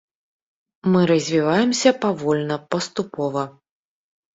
Мы 0.93 1.01
развіваемся 1.11 1.95
павольна, 2.09 2.55
паступова. 2.75 3.51